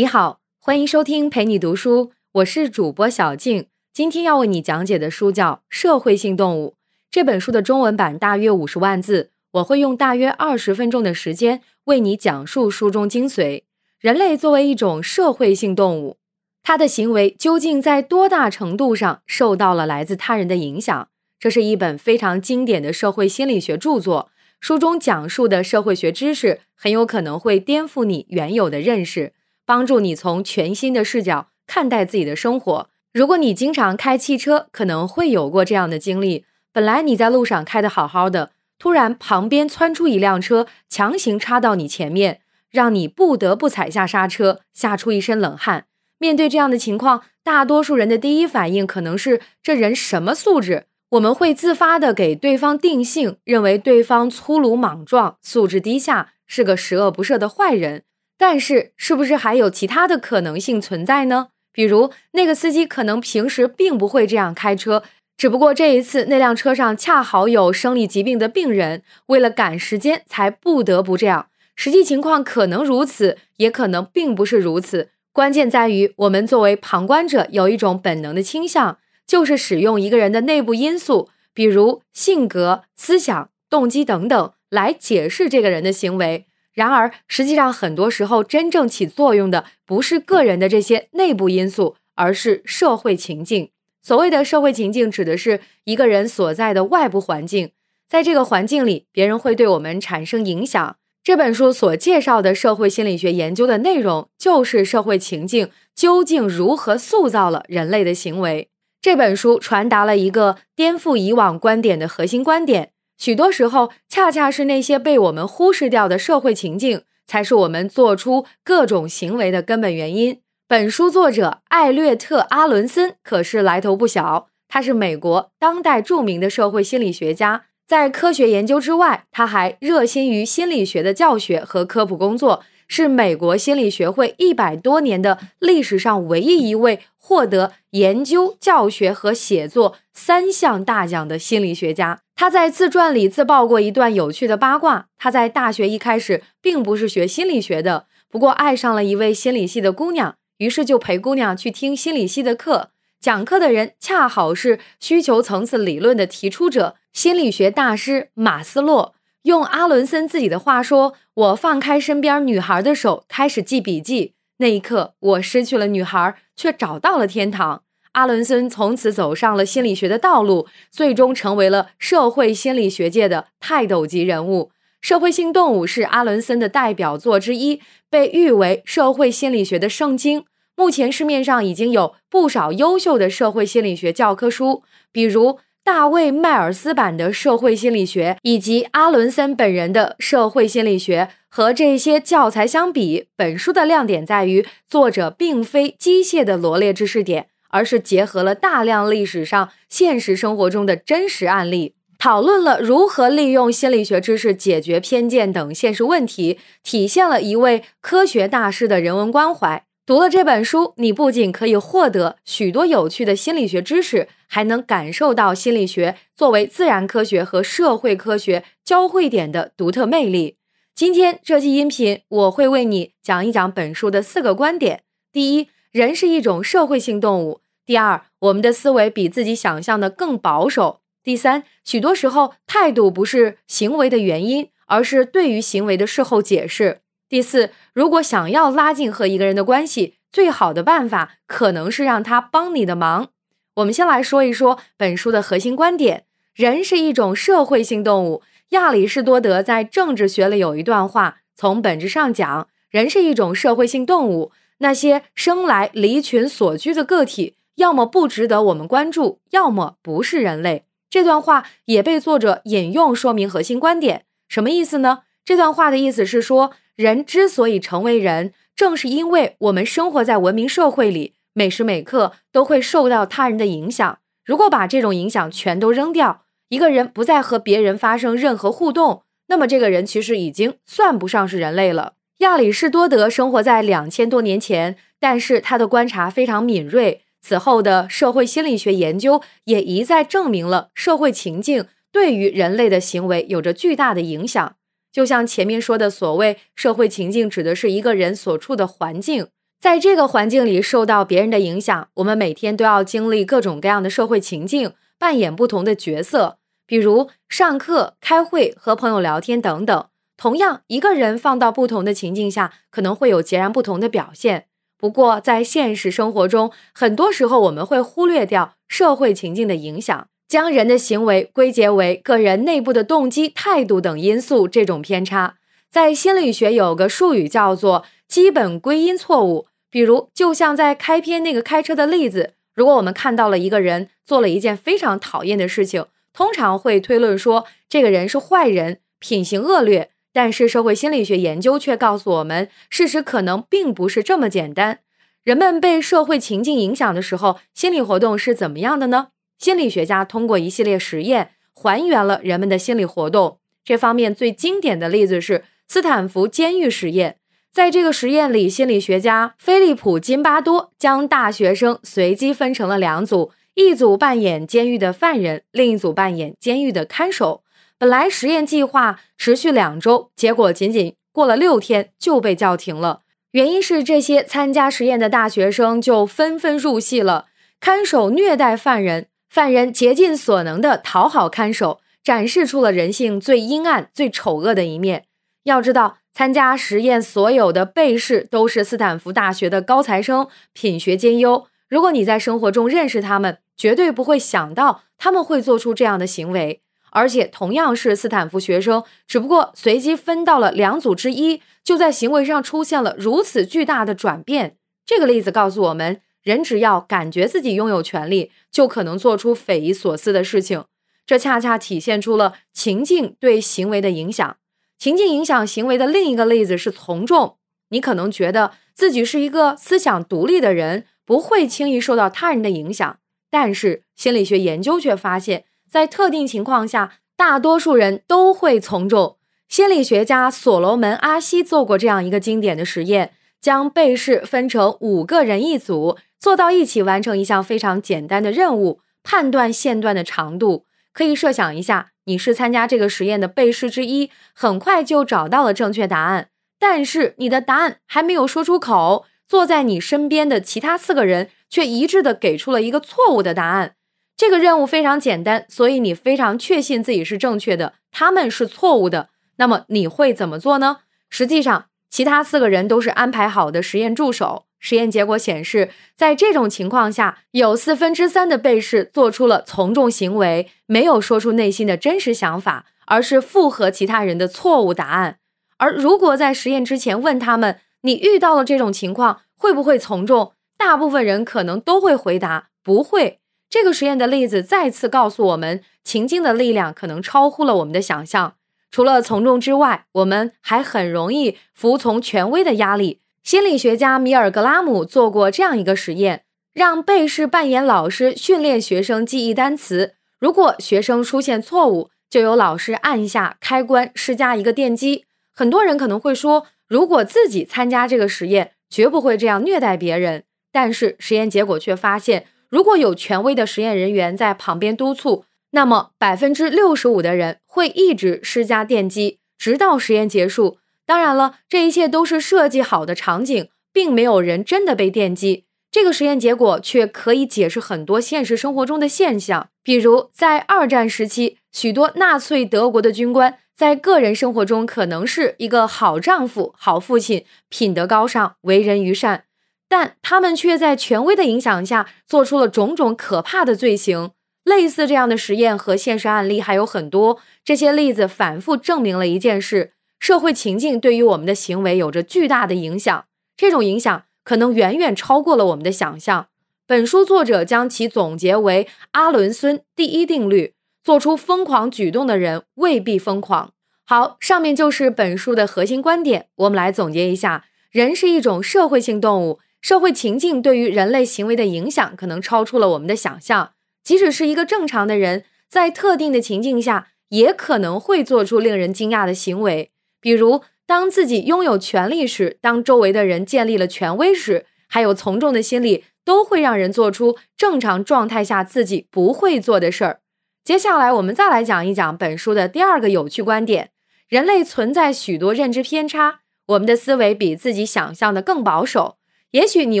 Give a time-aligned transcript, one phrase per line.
[0.00, 3.66] 你好，欢迎收听陪你读书，我是主播小静。
[3.92, 6.68] 今天要为你讲解的书叫《社会性动物》。
[7.10, 13.64] 这本书的中文版大约五十万字，我会用大约二十分钟的时间为你讲述书中精髓。
[13.98, 16.16] 人类作为一种社会性动物，
[16.62, 21.08] 它的行为究竟在多大程度上受到了来自他人的影响？
[21.38, 24.30] 这是一本非常经典的社会心理学著作。
[24.60, 29.34] 书中讲述的社会学知识很有可能会颠覆你原有的认识，
[29.70, 32.88] 帮助你从全新的视角看待自己的生活。
[33.12, 45.84] 如果你经常开汽车，可能会有过这样的经历：本来你在路上开得好好的，突然旁边窜出一辆车，强行插到你前面，让你不得不踩下刹车，吓出一身冷汗。
[46.18, 50.86] 面对这样的情况，大多数人的第一反应可能是：这人什么素质？
[51.10, 58.02] 我们会自发的给对方定性，认为对方粗鲁莽撞、素质低下，是个十恶不赦的坏人。
[58.40, 61.48] 但是，是不是还有其他的可能性存在呢？
[61.70, 65.02] 比如，那个司机可能平时并不会这样开车，
[65.36, 71.48] 只不过这一次那辆车上恰好有生理疾病的病人，为了赶时间才不得不这样。
[71.76, 75.10] 实际情况可能如此，也可能并不是如此。
[75.32, 78.96] 关键在于，我们作为旁观者有一种本能的倾向。
[79.26, 86.46] 就是使用一个人的内部因素，比如性格、思想、动机等等，来解释这个人的行为。
[86.72, 93.70] 然而，实际上很多时候，真正起作用的不是个人的这些内部因素，而是社会情境。
[94.02, 97.72] 所谓的社会情境，指的是一个人所在的外部环境。
[98.08, 100.96] 在这个环境里，别人会对我们产生影响。
[101.22, 108.68] 这本书所介绍的社会心理学研究的内容，就是社会情境究竟如何塑造了人类的行为。
[109.02, 120.40] 这本书传达了一个颠覆以往观点的核心观点：许多时候，恰恰是那些被我们忽视掉的社会情境，才是我们做出各种行为的根本原因。
[120.66, 127.64] 本书作者艾略特·阿伦森可是来头不小，他是美国当代著名的社会心理学家。
[127.86, 132.62] 在科学研究之外，他还热心于心理学的教学和科普工作。
[132.90, 142.20] 是美国心理学会一百多年的历史上唯一一位获得研究、教学和写作三项大奖的心理学家。
[142.34, 152.90] 他在自传里自曝过一段有趣的八卦：他在大学一开始并不是学心理学的，不过爱上了一位心理系的姑娘，于是就陪姑娘去听心理系的课。
[153.20, 159.14] 讲课的人恰好是需求层次理论的提出者——心理学大师马斯洛。
[159.44, 164.34] 用阿伦森自己的话说：“我放开身边女孩的手，开始记笔记。
[164.58, 174.72] 那一刻，我失去了女孩，却找到了天堂。”阿伦森从此走上了心理学的道路，最终成为了社会心理学界的泰斗级人物。
[175.08, 177.80] 《社会性动物》是阿伦森的代表作之一，
[178.10, 180.44] 被誉为社会心理学的圣经。
[180.76, 185.58] 目前市面上已经有不少优秀的社会心理学教科书，比如。
[185.92, 209.82] 大卫·迈尔斯版的社会心理学，以及阿伦森本人的社会心理学，和这些教材相比，本书的亮点在于，作者并非机械的罗列知识点，而是结合了大量历史上、现实生活中的真实案例，讨论了如何利用心理学知识解决偏见等现实问题，体现了一位科学大师的人文关怀。
[210.10, 220.56] 读了这本书，你不仅可以获得许多有趣的心理学知识，还能感受到心理学作为自然科学和社会科学交汇点的独特魅力。
[220.96, 237.02] 今天这期音频，我会为你讲一讲本书的四个观点：第一，人是一种社会性动物；第二，我们的思维比自己想象的更保守；第三，许多时候态度不是行为的原因，而是对于行为的事后解释。
[237.30, 243.28] 第四，如果想要拉近和一个人的关系，最好的办法可能是让他帮你的忙。
[243.74, 248.42] 我们先来说一说本书的核心观点：人是一种社会性动物。
[248.70, 254.50] 亚里士多德在政治学里有一段话，从本质上讲，人是一种社会性动物。
[254.78, 260.84] 那些生来离群所居的个体，要么不值得我们关注，要么不是人类。
[261.08, 264.24] 这段话也被作者引用，说明核心观点。
[264.48, 265.20] 什么意思呢？
[265.44, 266.72] 这段话的意思是说。
[267.00, 274.18] 人之所以成为人，正是因为我们生活在文明社会里，每时每刻都会受到他人的影响。
[274.44, 282.12] 如果把这种影响全都扔掉，一个人不再和别人发生任何互动，那么这个人其实已经算不上是人类了。
[282.40, 287.22] 亚里士多德生活在两千多年前，但是他的观察非常敏锐。
[287.40, 294.76] 此后的社会心理学研究也一再证明了社会情境对于人类的行为有着巨大的影响。
[295.12, 299.48] 就像前面说的，所谓社会情境，指的是一个人所处的环境。
[299.80, 310.06] 在这个环境里受到别人的影响，我们每天都要经历各种各样的社会情境，扮演不同的角色，比如上课、开会、和朋友聊天等等。
[310.36, 314.66] 同样，一个人放到不同的情境下，可能会有截然不同的表现。
[314.96, 324.66] 不过，在现实生活中，很多时候我们会忽略掉社会情境的影响，将人的行为归结为个人内部的动机、态度等因素。
[324.66, 325.54] 这种偏差，
[325.88, 329.68] 在心理学有个术语叫做“基本归因错误”。
[329.88, 340.10] 比如，就像在开篇那个开车的例子，如果我们看到了一个人做了一件非常讨厌的事情，通常会推论说这个人是坏人，品行恶劣。
[340.32, 344.98] 但是社会心理学研究却告诉我们，事实可能并不是这么简单。
[345.44, 349.28] 人们被社会情境影响的时候，心理活动是怎么样的呢？
[349.60, 353.58] 心理学家通过一系列实验还原了人们的心理活动。
[353.84, 357.36] 这方面最经典的例子是斯坦福监狱实验。
[357.70, 367.62] 在这个实验里，心理学家菲利普·金巴多将大学生随机分成了两组，一组扮演监狱的犯人，另一组扮演监狱的看守。
[367.98, 373.20] 本来实验计划持续两周，结果仅仅过了六天就被叫停了。
[373.52, 377.46] 原因是这些参加实验的大学生就纷纷入戏了，
[377.78, 385.24] 看守虐待犯人，犯人竭尽所能的讨好看守，展示出了人性最阴暗、最丑恶的一面。
[385.64, 386.16] 要知道。
[386.32, 391.66] 参加实验所有的被试都是斯坦福大学的高材生，品学兼优。
[391.88, 396.82] 如果你在生活中认识他们，绝对不会想到他们会做出这样的行为。
[397.10, 404.76] 而且同样是斯坦福学生，只不过随机分到了两组之一，就在行为上出现了如此巨大的转变。
[405.04, 410.84] 这个例子告诉我们，人只要感觉自己拥有权利，就可能做出匪夷所思的事情。
[411.26, 414.56] 这恰恰体现出了情境对行为的影响。
[414.98, 417.56] 情境影响行为的另一个例子是从众。
[417.90, 423.18] 你可能觉得自己是一个思想独立的人，不会轻易受到他人的影响，
[423.50, 429.38] 但是心理学研究却发现，在特定情况下，大多数人都会从众。
[429.68, 440.86] 心理学家所罗门·阿西做过这样一个经典的实验，将被试分成五个人一组，坐到一起完成一项非常简单的任务——判断线段的长度。
[441.12, 442.08] 可以设想一下。
[442.24, 453.96] 你是参加这个实验的被试之一，很快就找到了正确答案，但是你的答案还没有说出口，坐在你身边的其他四个人却一致的给出了一个错误的答案。
[454.36, 459.30] 这个任务非常简单，所以你非常确信自己是正确的，他们是错误的。
[459.56, 460.98] 那么你会怎么做呢？
[461.28, 464.66] 实际上，其他四个人都是安排好的实验助手。
[464.80, 475.36] 实验结果显示，在这种情况下，有四分之三的被试做出了从众行为，没有说出内心的真实想法，而是附和其他人的错误答案。
[475.76, 480.52] 而如果在实验之前问他们，你遇到了这种情况会不会从众？
[480.76, 483.38] 大部分人可能都会回答不会。
[483.68, 488.54] 这个实验的例子再次告诉我们，情境的力量可能超乎了我们的想象。
[488.90, 493.20] 除了从众之外，我们还很容易服从权威的压力。
[493.42, 496.44] 心理学家米尔格拉姆做过这样一个实验，
[496.74, 500.14] 让被试扮演老师训练学生记忆单词。
[500.38, 505.24] 如果学生出现错误，就由老师按下开关施加一个电击。
[505.52, 510.44] 很多人可能会说，如果自己参加这个实验，绝不会这样虐待别人。
[510.70, 520.78] 但是实验结果却发现，如果有权威的实验人员在旁边督促，那么百分之六十五的人会一直施加电击，直到实验结束。
[521.10, 525.64] 当然了，这一切都是设计好的场景，并没有人真的被电击。
[525.90, 539.46] 这个实验结果却可以解释很多现实生活中的现象，比如在二战时期，许多纳粹德国的军官在个人生活中可能是一个好丈夫、好父亲，品德高尚，为人愚善，
[539.88, 544.30] 但他们却在权威的影响下做出了种种可怕的罪行。
[544.62, 549.94] 类似这样的实验和现实案例还有很多，这些例子反复证明了一件事。
[550.20, 553.24] 社会情境对于我们的行为有着巨大的影响，
[553.56, 556.48] 这种影响可能远远超过了我们的想象。
[556.86, 563.72] 本书作者将其总结为阿伦孙第一定律：做出疯狂举动的人未必疯狂。
[564.04, 566.48] 好，上面就是本书的核心观点。
[566.56, 573.72] 我们来总结一下：人是一种社会性动物，社会情境对于人类行为的影响可能超出了我们的想象。
[574.04, 579.92] 即使是一个正常的人，在特定的情境下，也可能会做出令人惊讶的行为。
[580.20, 590.20] 比如，当自己拥有权力时，当周围的人建立了权威时，还有从众的心理，都会让人做出正常状态下自己不会做的事儿。
[590.62, 593.90] 接下来，我们再来讲一讲本书的第二个有趣观点：
[594.28, 599.16] 人类存在许多认知偏差，我们的思维比自己想象的更保守。
[599.52, 600.00] 也许你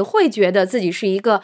[0.00, 1.42] 会觉得自己是一个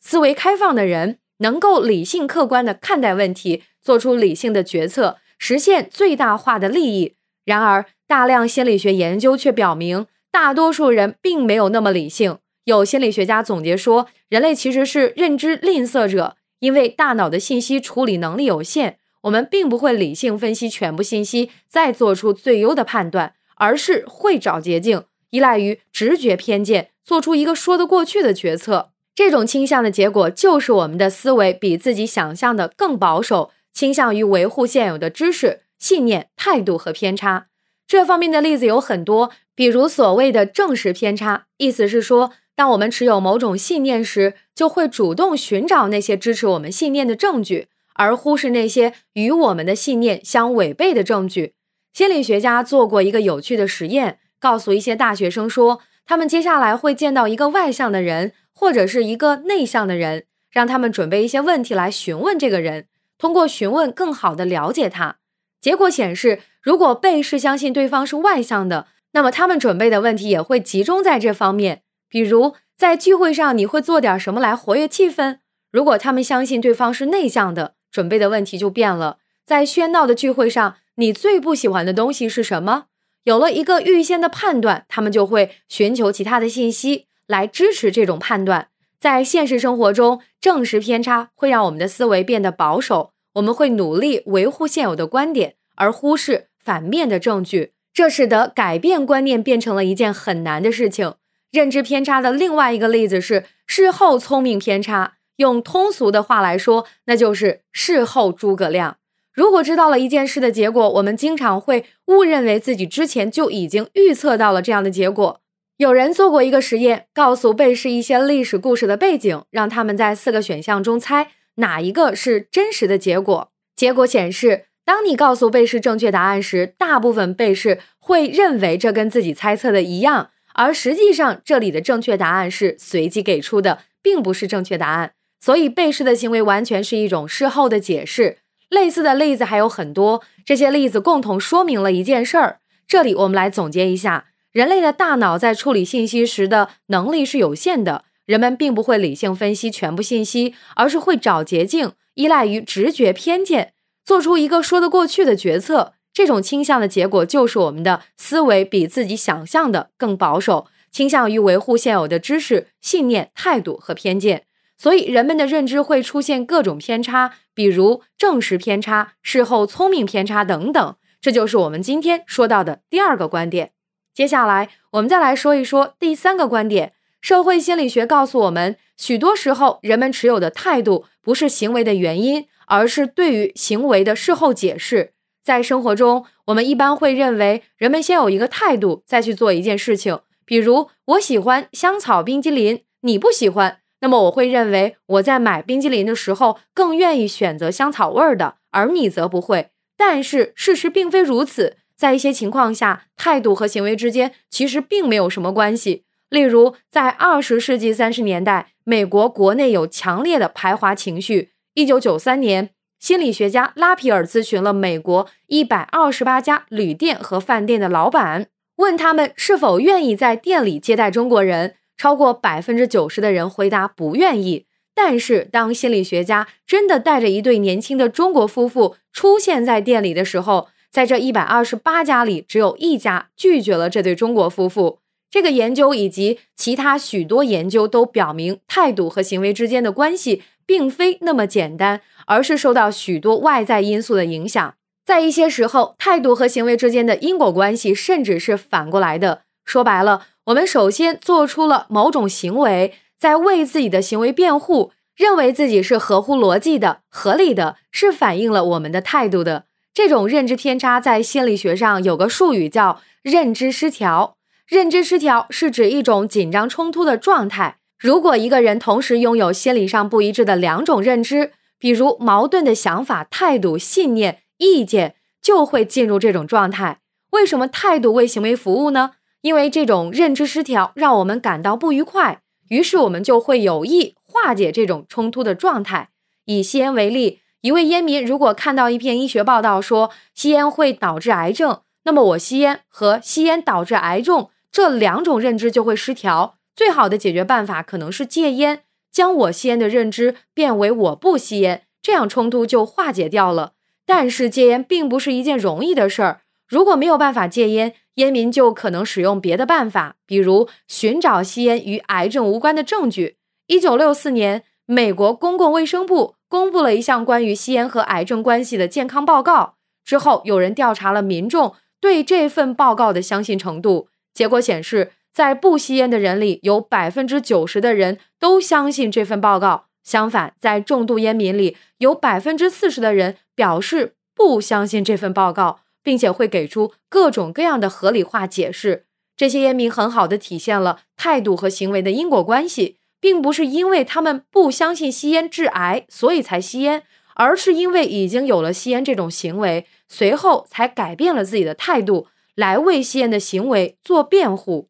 [0.00, 7.15] 思维开放的人，能够理性客观的看待问题，做出理性的决策，实现最大化的利益。
[7.46, 12.38] 然而，大量心理学研究却表明，大多数人并没有那么理性。
[12.64, 28.90] 有心理学家总结说，人类其实是认知吝啬者，因为大脑的信息处理能力有限，我们并不会理性分析全部信息，再做出最优的判断，而是会找捷径，依赖于直觉偏见，做出一个说得过去的决策。
[29.14, 37.46] 这种倾向的结果，就是我们的思维比自己想象的更保守，倾向于维护现有的知识、信念、态度和偏差。
[37.86, 42.32] 这方面的例子有很多，比如所谓的证实偏差，意思是说。
[42.56, 51.52] 当我们持有某种信念时，就会主动寻找那些支持我们信念的证据，而忽视那些与我们的信念相违背的证据。
[51.92, 62.86] 心理学家做过一个有趣的实验，告诉一些大学生说，他们接下来会见到一个外向的人或者是一个内向的人，让他们准备一些问题来询问这个人，
[63.18, 65.16] 通过询问更好的了解他。
[65.60, 71.82] 结果显示，如果被试相信对方是外向的，那么他们准备的问题也会集中在这方面。
[72.08, 75.38] 比如在聚会上，你会做点什么来活跃气氛？
[75.72, 79.18] 如果他们相信对方是内向的，准备的问题就变了。
[79.44, 82.86] 在喧闹的聚会上，你最不喜欢的东西是什么？
[83.24, 88.68] 有了一个预先的判断，他们就会寻求其他的信息来支持这种判断。
[89.00, 101.14] 在现实生活中，证实偏差会让我们的思维变得保守，我们会努力维护现有的观点，而忽视反面的证据，这使得改变观念变成了一件很难的事情。
[101.50, 105.14] 认知偏差的另外一个例子是事后聪明偏差。
[105.36, 108.96] 用通俗的话来说，那就是事后诸葛亮。
[109.34, 115.40] 如果知道了一件事的结果，我们经常会误认为自己之前就已经预测到了这样的结果。
[115.76, 123.50] 有人做过一个实验，告诉被试一些历史故事的背景，让他们在四个选项中猜哪一个是真实的结果。
[123.74, 130.30] 结果显示，当你告诉被试正确答案时，大部分被试会认为这跟自己猜测的一样。
[130.54, 135.12] 而实际上，这里的正确答案是随机给出的，并不是正确答案。
[135.38, 138.38] 所以，被试的行为完全是一种事后的解释。
[138.70, 142.60] 类似的例子还有很多，这些例子共同说明了一件事儿。
[142.88, 153.72] 这里我们来总结一下：人类的大脑在处理信息时的能力是有限的，人们并不会理性分析全部信息，而是会找捷径，依赖于直觉偏见，
[154.04, 155.94] 做出一个说得过去的决策。
[156.12, 164.44] 这种倾向的结果就是我们的思维比自己想象的更保守，倾向于维护现有的知识、信念、态度和偏见，
[164.78, 170.96] 所以人们的认知会出现各种偏差，比如证实偏差、事后聪明偏差等等。
[171.20, 173.72] 这就是我们今天说到的第二个观点。
[174.14, 176.94] 接下来，我们再来说一说第三个观点。
[177.26, 185.12] 社会心理学告诉我们，许多时候人们持有的态度不是行为的原因，而是对于行为的事后解释。
[185.42, 190.20] 在生活中，我们一般会认为，人们先有一个态度，再去做一件事情。
[190.44, 199.70] 比如，我喜欢香草冰激凌，你不喜欢，那么我会认为，我在买冰激凌的时候更愿意选择香草味儿的，而你则不会。
[199.96, 206.04] 但是事实并非如此，在一些情况下，态度和行为之间其实并没有什么关系。
[206.30, 211.50] 例如，在二十世纪三十年代，美国国内有强烈的排华情绪。
[211.74, 212.70] 一九九三年。
[212.98, 221.74] 心理学家拉皮尔咨询了美国一百二十八家旅店和饭店的老板，问他们是否愿意在店里接待中国人。
[221.98, 224.66] 超过百分之九十的人回答不愿意。
[224.94, 235.00] 但是，当心理学家真的带着一对年轻的中国夫妇出现在店里的时候，在这一百二十八家里，只有一家拒绝了这对中国夫妇。
[235.30, 240.42] 这个研究以及其他许多研究都表明，态度和行为之间的关系。
[240.68, 244.74] 并非那么简单，而是受到许多外在因素的影响。
[245.04, 249.42] 在一些时候，态度和行为之间的因果关系甚至是反过来的。
[249.64, 259.66] 说白了，我们首先做出了某种行为，在为自己的行为辩护，认为自己是合乎逻辑的、合理的，是反映了我们的态度的。
[259.94, 264.35] 这种认知偏差在心理学上有个术语叫认知失调。
[264.66, 267.78] 认知失调是指一种紧张冲突的状态。
[267.98, 276.98] 如果一个人同时拥有心理上不一致的两种认知，比如矛盾的想法、态度、信念、意见，就会进入这种状态。
[277.30, 279.12] 为什么态度为行为服务呢？
[279.42, 286.10] 因为这种认知失调让我们感到不愉快，于是我们就会有意化解这种冲突的状态。
[286.46, 296.58] 以吸烟为例，一位烟民如果看到一篇医学报道说吸烟会导致癌症，那么我吸烟和吸烟导致癌症这两种认知就会失调。
[296.74, 303.72] 最好的解决办法可能是戒烟，将我吸烟的认知变为我不吸烟，这样冲突就化解掉了。
[304.04, 313.38] 但是戒烟并不是一件容易的事儿，如果没有办法戒烟，烟民就可能使用别的办法，比如寻找吸烟与癌症无关的证据。
[313.68, 319.76] 一九六四年，美国公共卫生部公布了一项关于吸烟和癌症关系的健康报告。
[320.04, 329.86] 之后，有人调查了民众对这份报告的相信程度，结果显示，在不吸烟的人里，有百分之九十的人都相信这份报告。
[330.04, 339.06] 相反，在重度烟民里，有百分之四十的人表示不相信这份报告，并且会给出各种各样的合理化解释。
[339.34, 342.98] 这些烟民很好的体现了态度和行为的因果关系。
[343.18, 347.02] 并不是因为他们不相信吸烟致癌，所以才吸烟，
[347.34, 354.88] 而是因为已经有了吸烟这种行为，随后才改变了自己的态度，来为吸烟的行为做辩护。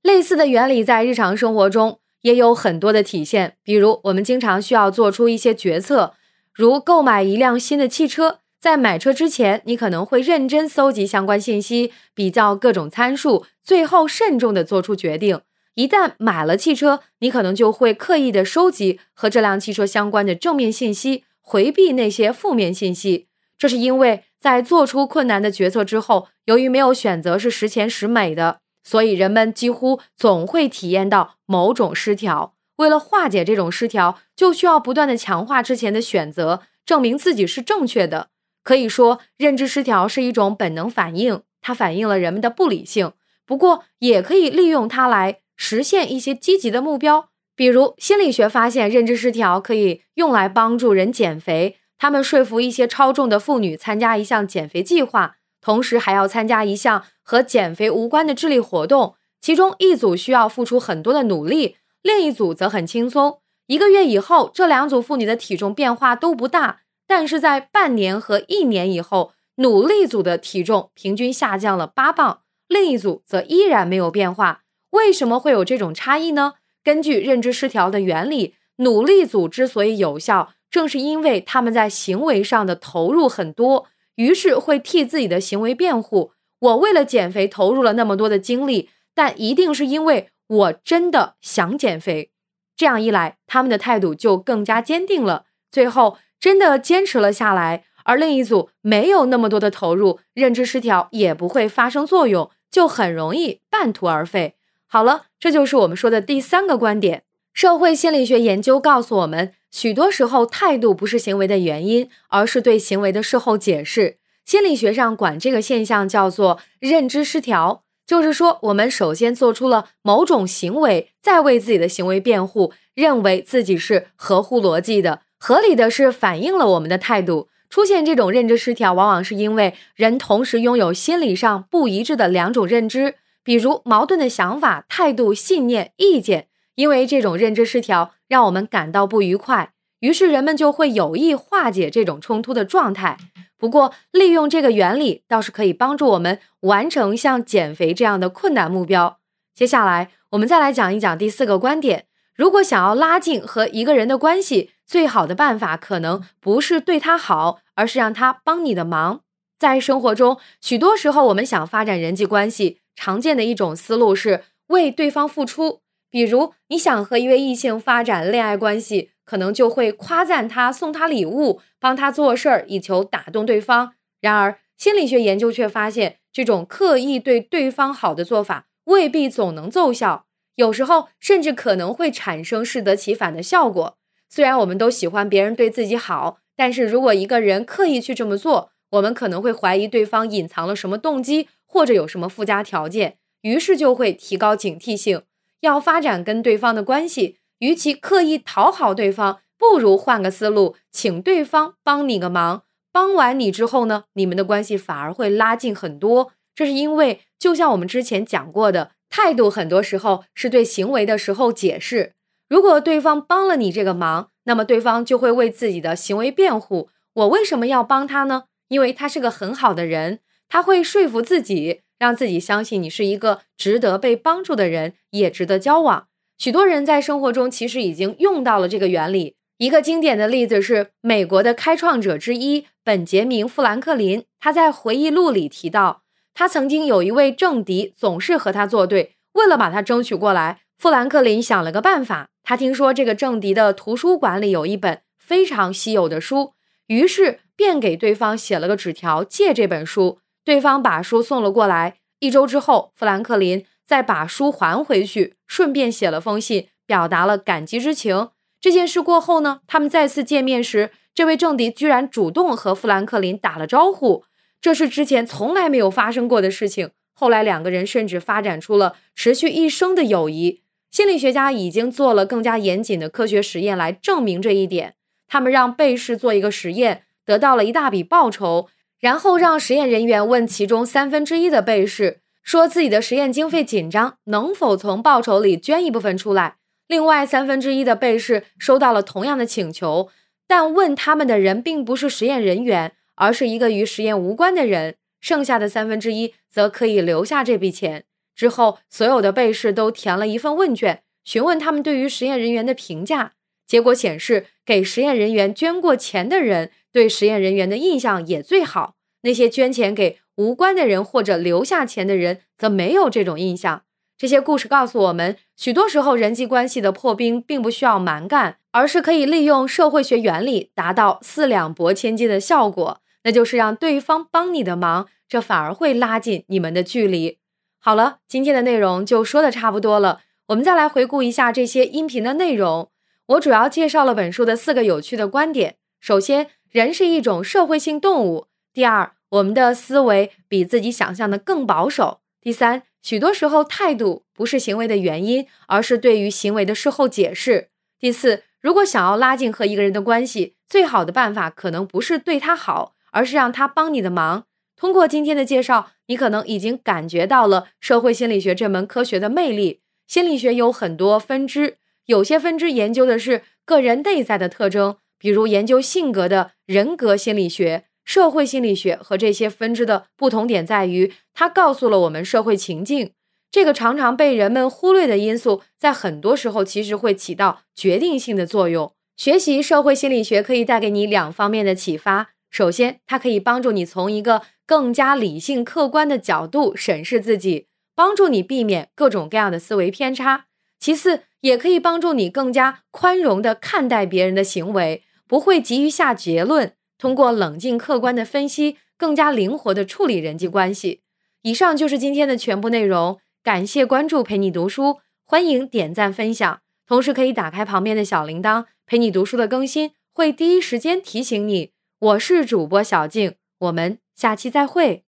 [0.00, 6.14] 类似的原理在日常生活中也有很多的体现，比如我们经常需要做出一些决策，
[6.54, 15.40] 如购买一辆新的汽车，在买车之前，你可能会认真搜集相关信息，比较各种参数，最后慎重的做出决定。
[15.74, 23.28] 一旦买了汽车，你可能就会刻意的收集和这辆汽车相关的正面信息，回避那些负面信息。
[23.56, 32.54] 这是因为在做出困难的决策之后，由于没有选择是十全十美的，所以人们几乎总会体验到某种失调。
[32.76, 38.28] 为了化解这种失调，就需要不断的强化之前的选择，证明自己是正确的。
[38.62, 43.12] 可以说，认知失调是一种本能反应，它反映了人们的不理性。
[43.44, 45.40] 不过，也可以利用它来。
[45.60, 51.78] 实现一些积极的目标，比如心理学发现，认知失调可以用来帮助人减肥。
[51.98, 59.16] 他们说服一些超重的妇女参加一项减肥计划，同时还要参加一项和减肥无关的智力活动。
[59.40, 63.40] 其中一组需要付出很多的努力，另一组则很轻松。
[63.66, 74.62] 一个月以后，这两组妇女的体重变化都不大，但是在半年和一年以后，努力组的体重平均下降了八磅，另一组则依然没有变化。
[74.90, 76.54] 为什么会有这种差异呢？
[76.82, 86.32] 根据认知失调的原理，努力组之所以有效，正是因为他们在行为上的投入很多，于是会替自己的行为辩护。
[86.60, 92.32] 我为了减肥投入了那么多的精力，但一定是因为我真的想减肥。
[92.76, 97.84] 这样一来，他们的态度就更加坚定了，最后真的坚持了下来。
[98.04, 104.56] 而另一组没有那么多的投入，认知失调也不会发生作用，就很容易半途而废。
[104.86, 107.24] 好了，这就是我们说的第三个观点。
[107.52, 114.16] 社会心理学研究告诉我们，许多时候态度不是行为的原因，而是对行为的事后解释。
[114.44, 127.48] 心理学上管这个现象叫做认知失调，就是说我们首先做出了某种行为，再为自己的行为辩护，认为自己是合乎逻辑的、合理的，是反映了我们的态度。
[127.68, 133.16] 出现这种认知失调，往往是因为人同时拥有心理上不一致的两种认知。
[133.44, 143.16] 比如矛盾的想法、态度、信念、意见，因为这种认知失调，让我们感到不愉快，于是人们就会有意化解这种冲突的状态。
[143.56, 149.18] 不过，利用这个原理倒是可以帮助我们完成像减肥这样的困难目标。
[149.54, 152.04] 接下来，我们再来讲一讲第四个观点：
[152.36, 159.22] 如果想要拉近和一个人的关系，最好的办法可能不是对他好，而是让他帮你的忙。
[159.58, 162.78] 在生活中，许多时候我们想发展人际关系。
[162.94, 173.94] 常见的一种思路是为对方付出，比如你想和一位异性发展恋爱关系，可能就会夸赞他、送他礼物、帮他做事儿，以求打动对方。
[174.20, 183.98] 然而，心理学研究却发现，这种刻意对对方好的做法未必总能奏效，有时候甚至可能会产生适得其反的效果。
[184.28, 191.48] 虽然我们都喜欢别人对自己好，但是如果一个人刻意去这么做，我们可能会怀疑对方隐藏了什么动机。
[191.70, 195.24] 或者有什么附加条件，于是就会提高警惕性。
[195.60, 202.62] 要发展跟对方的关系，与其刻意讨好对方，不如换个思路，请对方帮你个忙。
[202.92, 206.32] 帮完你之后呢，你们的关系反而会拉近很多。
[206.54, 212.14] 这是因为，就像我们之前讲过的，态度很多时候是对行为的时候解释。
[212.48, 216.88] 如果对方帮了你这个忙，那么对方就会为自己的行为辩护。
[217.14, 218.44] 我为什么要帮他呢？
[218.68, 220.20] 因为他是个很好的人。
[220.48, 226.06] 他会说服自己，让自己相信你是一个值得被帮助的人，也值得交往。
[226.38, 229.34] 许多人在生活中其实已经用到了这个原理。
[229.58, 234.24] 一个经典的例子是美国的开创者之一本杰明·富兰克林。
[234.38, 246.52] 他在回忆录里提到，他曾经有一位政敌总是和他作对，为了把他争取过来，富兰克林想了个办法，他听说这个政敌的图书馆里有一本非常稀有的书，
[246.86, 250.20] 于是便给对方写了个纸条借这本书。
[250.48, 251.96] 对方把书送了过来。
[252.20, 258.30] 一周之后，富兰克林再把书还回去，顺便写了封信，表达了感激之情。
[258.58, 264.24] 这件事过后呢，他们再次见面时，这位政敌居然主动和富兰克林打了招呼，
[264.58, 266.92] 这是之前从来没有发生过的事情。
[267.12, 270.62] 后来两个人甚至发展出了持续一生的友谊。
[270.90, 274.94] 心理学家已经做了更加严谨的科学实验来证明这一点。
[275.26, 278.68] 他们让被试做一个实验，得到了一大笔报酬。
[279.00, 286.56] 然后让实验人员问其中三分之一的被试，说自己的实验经费紧张，能否从报酬里捐一部分出来。
[286.88, 290.08] 另外三分之一的被试收到了同样的请求，
[290.46, 294.96] 但问他们的人并不是实验人员，而是一个与实验无关的人。
[295.20, 298.04] 剩下的三分之一则可以留下这笔钱。
[298.34, 303.32] 之后，所有的被试都填了一份问卷，询问他们对于实验人员的评价。
[303.66, 306.70] 结果显示，给实验人员捐过钱的人。
[306.92, 308.94] 对实验人员的印象也最好。
[309.22, 313.82] 那些捐钱给无关的人或者留下钱的人，则没有这种印象。
[314.16, 323.00] 这些故事告诉我们，许多时候人际关系的破冰并不需要蛮干，而是可以利用社会学原理达到四两拨千斤的效果。
[323.24, 327.38] 那就是让对方帮你的忙，这反而会拉近你们的距离。
[327.78, 330.20] 好了，今天的内容就说的差不多了。
[330.48, 332.90] 我们再来回顾一下这些音频的内容。
[333.26, 335.76] 我主要介绍了本书的四个有趣的观点。
[336.00, 338.46] 首先，人是一种社会性动物。
[338.72, 342.20] 第二，我们的思维比自己想象的更保守。
[342.40, 347.68] 第三，许多时候态度不是行为的原因，而是对于行为的事后解释。
[347.98, 354.44] 第四，如果想要拉近和一个人的关系，最好的办法可能不是对他好，而是让他帮你的忙。
[354.76, 359.80] 通过今天的介绍，你可能已经感觉到了社会心理学这门科学的魅力。
[360.06, 361.76] 心理学有很多分支，
[362.06, 364.98] 有些分支研究的是个人内在的特征。
[365.18, 373.12] 比如研究性格的人格心理学、社会心理学和这些分支的不同点在于，它告诉了我们社会情境
[373.50, 378.92] 这个常常被人们忽略的因素，在很多时候其实会起到决定性的作用。
[379.16, 390.44] 学习社会心理学可以带给你两方面的启发：首先，它可以帮助你从一个更加理性、客观的角度审视自己，帮助你避免各种各样的思维偏差；
[390.78, 395.02] 其次，也可以帮助你更加宽容地看待别人的行为。
[395.28, 401.02] 不会急于下结论，通过冷静客观的分析，更加灵活的处理人际关系。
[401.42, 411.72] 以上就是今天的全部内容，感谢关注陪你读书，欢迎点赞分享，同时可以打开旁边的小铃铛，陪你读书的更新会第一时间提醒你。
[411.98, 415.04] 我是主播小静，我们下期再会。